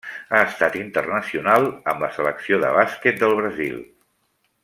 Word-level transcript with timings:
Ha 0.35 0.39
estat 0.51 0.77
internacional 0.79 1.67
amb 1.93 2.01
la 2.05 2.09
Selecció 2.17 2.59
de 2.65 2.73
bàsquet 2.79 3.23
del 3.27 3.39
Brasil. 3.43 3.77